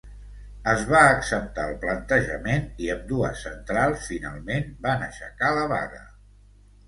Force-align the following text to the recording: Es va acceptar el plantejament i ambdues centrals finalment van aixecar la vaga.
Es 0.69 0.79
va 0.91 0.99
acceptar 1.07 1.65
el 1.71 1.75
plantejament 1.83 2.63
i 2.85 2.89
ambdues 2.93 3.43
centrals 3.49 4.09
finalment 4.13 4.65
van 4.87 5.05
aixecar 5.09 5.55
la 5.59 5.67
vaga. 5.75 6.01